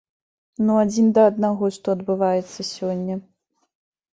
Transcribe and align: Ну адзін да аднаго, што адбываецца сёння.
Ну 0.69 0.77
адзін 0.83 1.11
да 1.17 1.25
аднаго, 1.31 1.69
што 1.75 1.87
адбываецца 1.97 2.59
сёння. 2.73 3.19